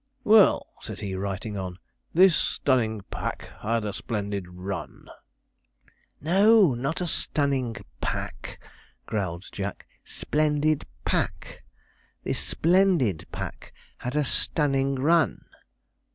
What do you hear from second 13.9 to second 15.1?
had a stunning